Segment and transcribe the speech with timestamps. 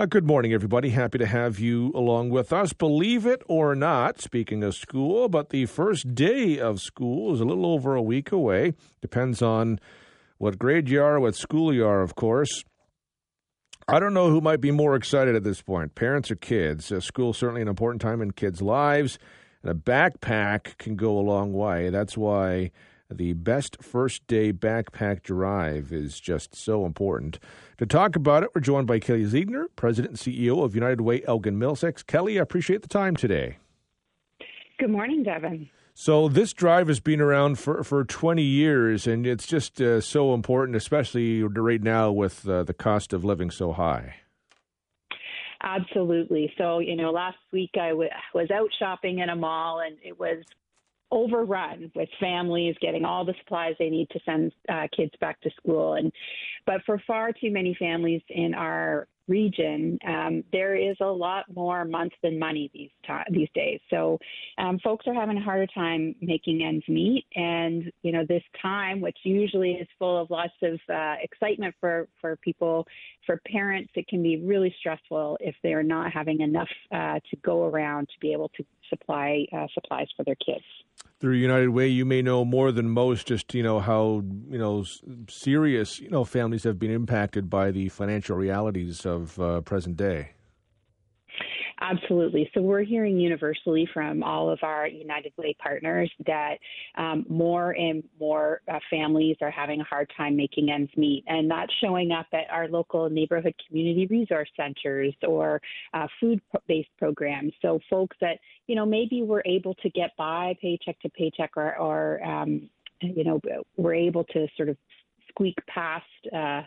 [0.00, 0.88] Uh, good morning, everybody.
[0.88, 2.72] Happy to have you along with us.
[2.72, 7.44] Believe it or not, speaking of school, but the first day of school is a
[7.44, 8.72] little over a week away.
[9.02, 9.78] Depends on
[10.38, 12.64] what grade you are, what school you are, of course.
[13.88, 16.90] I don't know who might be more excited at this point, parents or kids.
[16.90, 19.18] Uh, school certainly an important time in kids' lives,
[19.62, 21.90] and a backpack can go a long way.
[21.90, 22.70] That's why
[23.10, 27.38] the best first day backpack drive is just so important.
[27.78, 31.22] To talk about it, we're joined by Kelly Ziegner, President and CEO of United Way
[31.26, 32.02] Elgin Middlesex.
[32.02, 33.58] Kelly, I appreciate the time today.
[34.78, 35.68] Good morning, Devon.
[35.94, 40.32] So this drive has been around for, for 20 years, and it's just uh, so
[40.32, 44.14] important, especially right now with uh, the cost of living so high.
[45.62, 46.52] Absolutely.
[46.56, 50.18] So, you know, last week I w- was out shopping in a mall, and it
[50.18, 50.42] was
[51.10, 55.50] overrun with families getting all the supplies they need to send uh, kids back to
[55.56, 55.94] school.
[55.94, 56.12] And
[56.66, 61.84] but for far too many families in our region, um, there is a lot more
[61.84, 63.80] months than money these to- these days.
[63.88, 64.18] So
[64.58, 69.00] um, folks are having a harder time making ends meet, and you know this time,
[69.00, 72.86] which usually is full of lots of uh, excitement for for people,
[73.24, 77.36] for parents, it can be really stressful if they are not having enough uh, to
[77.42, 80.64] go around to be able to supply uh, supplies for their kids
[81.20, 84.84] through United Way, you may know more than most just you know how you know
[85.28, 90.30] serious you know families have been impacted by the financial realities of uh, present day.
[91.90, 92.48] Absolutely.
[92.54, 96.58] So we're hearing universally from all of our United Way partners that
[96.96, 101.50] um, more and more uh, families are having a hard time making ends meet, and
[101.50, 105.60] that's showing up at our local neighborhood community resource centers or
[105.92, 107.52] uh, food-based programs.
[107.60, 108.38] So folks that
[108.68, 113.24] you know maybe were able to get by paycheck to paycheck, or, or um, you
[113.24, 113.40] know
[113.76, 114.76] were able to sort of
[115.28, 116.04] squeak past.
[116.32, 116.62] Uh,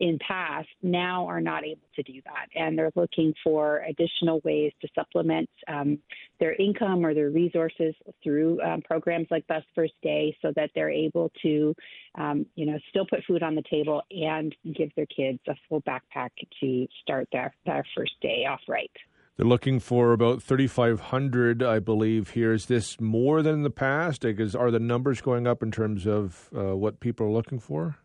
[0.00, 4.72] in past now are not able to do that, and they're looking for additional ways
[4.80, 5.98] to supplement um,
[6.40, 10.90] their income or their resources through um, programs like Best First Day, so that they're
[10.90, 11.74] able to,
[12.16, 15.82] um, you know, still put food on the table and give their kids a full
[15.82, 16.30] backpack
[16.60, 18.90] to start their their first day off right.
[19.36, 22.30] They're looking for about 3,500, I believe.
[22.30, 24.20] Here is this more than in the past?
[24.20, 27.96] Because are the numbers going up in terms of uh, what people are looking for?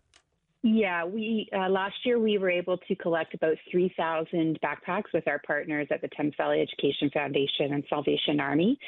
[0.67, 5.39] Yeah, we uh, last year we were able to collect about 3,000 backpacks with our
[5.45, 8.79] partners at the Thames Valley Education Foundation and Salvation Army,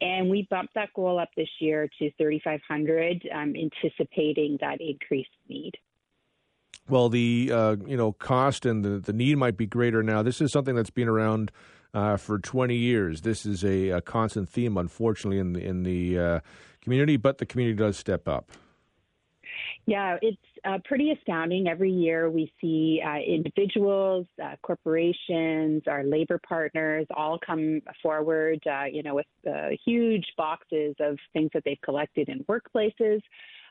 [0.00, 5.72] and we bumped that goal up this year to 3,500, um, anticipating that increased need.
[6.88, 10.22] Well, the uh, you know cost and the, the need might be greater now.
[10.22, 11.52] This is something that's been around
[11.92, 13.20] uh, for 20 years.
[13.20, 16.40] This is a, a, constant theme, unfortunately, in the in the uh,
[16.80, 18.52] community, but the community does step up.
[19.88, 21.68] Yeah, it's uh, pretty astounding.
[21.68, 28.86] Every year we see uh, individuals, uh, corporations, our labor partners all come forward, uh,
[28.90, 33.20] you know, with uh, huge boxes of things that they've collected in workplaces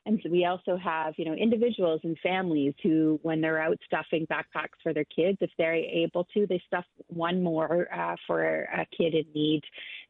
[0.07, 4.27] and so we also have, you know, individuals and families who, when they're out stuffing
[4.27, 8.85] backpacks for their kids, if they're able to, they stuff one more uh, for a
[8.95, 9.61] kid in need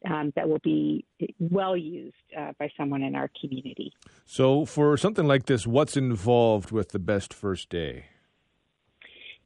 [0.06, 1.04] um, that will be
[1.38, 3.92] well used uh, by someone in our community.
[4.24, 8.06] So, for something like this, what's involved with the best first day?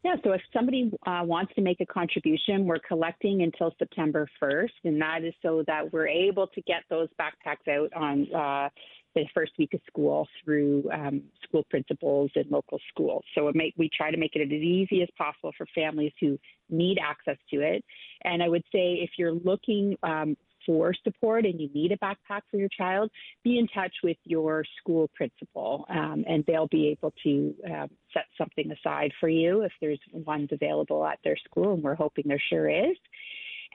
[0.02, 4.70] Yeah, so if somebody uh, wants to make a contribution, we're collecting until September 1st,
[4.84, 8.70] and that is so that we're able to get those backpacks out on uh,
[9.14, 13.24] the first week of school through um, school principals and local schools.
[13.34, 16.38] So make, we try to make it as easy as possible for families who
[16.70, 17.84] need access to it.
[18.22, 22.42] And I would say if you're looking um, for support and you need a backpack
[22.50, 23.10] for your child,
[23.42, 28.24] be in touch with your school principal, um, and they'll be able to um, set
[28.36, 32.42] something aside for you if there's ones available at their school, and we're hoping there
[32.50, 32.96] sure is.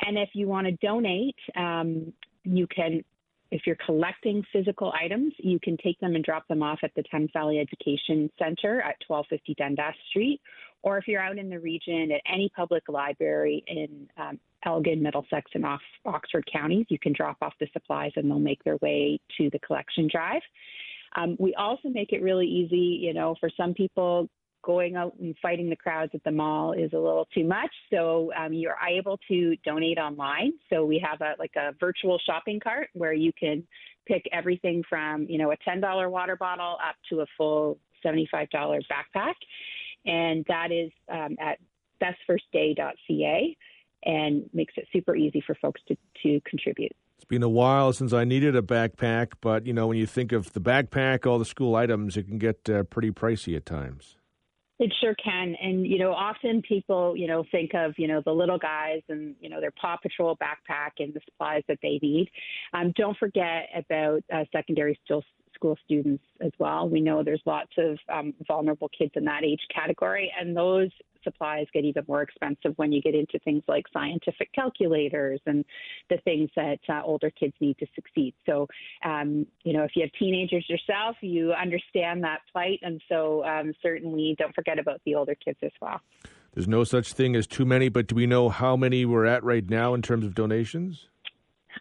[0.06, 2.13] And if you want to donate, um,
[2.44, 3.03] you can
[3.52, 7.03] if you're collecting physical items, you can take them and drop them off at the
[7.09, 10.41] Thames Valley Education Center at 1250 Dundas Street.
[10.85, 15.49] Or if you're out in the region at any public library in um, Elgin, Middlesex,
[15.55, 19.20] and off Oxford counties, you can drop off the supplies and they'll make their way
[19.37, 20.43] to the collection drive.
[21.16, 24.29] Um, we also make it really easy, you know, for some people,
[24.61, 27.72] going out and fighting the crowds at the mall is a little too much.
[27.91, 30.53] So um, you're able to donate online.
[30.70, 33.64] So we have a like a virtual shopping cart where you can
[34.08, 38.28] pick everything from you know a ten dollar water bottle up to a full seventy
[38.31, 39.35] five dollar backpack,
[40.05, 41.59] and that is um, at
[42.02, 43.57] bestfirstday.ca
[44.03, 46.91] and makes it super easy for folks to, to contribute.
[47.17, 50.31] It's been a while since I needed a backpack, but you know when you think
[50.31, 54.17] of the backpack, all the school items, it can get uh, pretty pricey at times.
[54.78, 55.55] It sure can.
[55.61, 59.35] And, you know, often people, you know, think of, you know, the little guys and,
[59.40, 62.29] you know, their Paw Patrol backpack and the supplies that they need.
[62.73, 65.23] Um, don't forget about uh, secondary still
[65.55, 66.87] school students as well.
[66.87, 70.90] We know there's lots of um, vulnerable kids in that age category, and those
[71.25, 75.66] supplies get even more expensive when you get into things like scientific calculators and
[76.09, 78.34] the things that uh, older kids need to succeed.
[78.46, 78.67] So,
[79.03, 83.73] um, you know, if you have teenagers yourself, you understand that plight, and so um,
[83.81, 85.99] certainly don't forget about the older kids as well.
[86.53, 89.43] There's no such thing as too many, but do we know how many we're at
[89.43, 91.09] right now in terms of donations?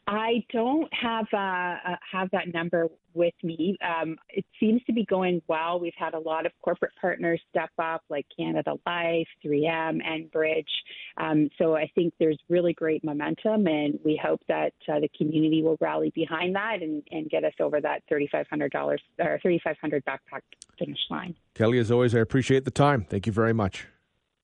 [0.06, 3.76] I don't have uh, uh, have that number with me.
[3.82, 5.78] Um, it seems to be going well.
[5.78, 10.68] We've had a lot of corporate partners step up, like Canada Life, 3M, and Bridge.
[11.16, 15.62] Um, so I think there's really great momentum, and we hope that uh, the community
[15.62, 20.40] will rally behind that and, and get us over that $3,500 or 3,500 backpack
[20.78, 21.34] finish line.
[21.54, 23.06] Kelly, as always, I appreciate the time.
[23.08, 23.86] Thank you very much.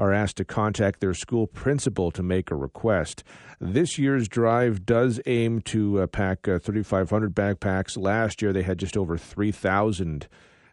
[0.00, 3.22] are asked to contact their school principal to make a request.
[3.60, 7.96] This year's drive does aim to uh, pack uh, 3,500 backpacks.
[7.96, 10.26] Last year they had just over 3,000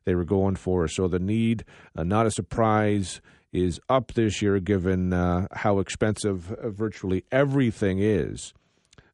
[0.05, 0.87] they were going for.
[0.87, 1.65] So the need,
[1.95, 3.19] uh, not a surprise,
[3.51, 8.53] is up this year given uh, how expensive uh, virtually everything is.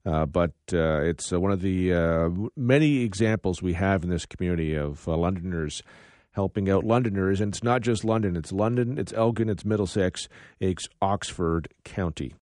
[0.06, 4.26] Uh, but uh, it's uh, one of the uh, many examples we have in this
[4.26, 5.82] community of Londoners
[6.34, 7.42] helping out Londoners.
[7.42, 10.28] And it's not just London, it's London, it's Elgin, it's Middlesex,
[10.60, 12.34] it's Oxford County.